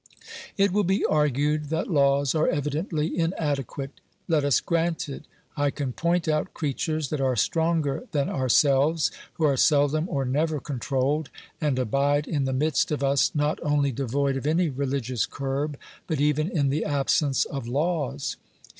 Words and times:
It 0.57 0.71
will 0.73 0.83
be 0.83 1.05
argued 1.05 1.65
that 1.69 1.87
laws 1.87 2.33
are 2.33 2.47
evidently 2.47 3.15
inadequate. 3.15 4.01
Let 4.27 4.43
us 4.43 4.59
grant 4.59 5.07
it. 5.07 5.25
I 5.55 5.69
can 5.69 5.93
point 5.93 6.27
out 6.27 6.55
creatures 6.55 7.09
that 7.09 7.21
are 7.21 7.35
stronger 7.35 8.07
than 8.11 8.27
ourselves, 8.27 9.11
who 9.33 9.43
are 9.43 9.55
seldom 9.55 10.09
or 10.09 10.25
never 10.25 10.59
controlled, 10.59 11.29
and 11.61 11.77
abide 11.77 12.27
in 12.27 12.45
the 12.45 12.51
midst 12.53 12.89
of 12.91 13.03
us 13.03 13.35
not 13.35 13.59
only 13.61 13.91
devoid 13.91 14.37
of 14.37 14.47
any 14.47 14.69
religious 14.69 15.27
curb, 15.27 15.77
but 16.07 16.19
even 16.19 16.49
in 16.49 16.69
the 16.69 16.83
absence 16.83 17.45
of 17.45 17.67
laws. 17.67 18.37